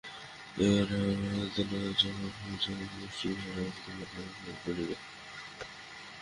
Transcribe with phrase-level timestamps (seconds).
[0.57, 4.91] এবার রামনবমীর দোল, চড়কপূজা ও গোষ্ঠবিহার অল্পদিন পরে পরে পড়িল।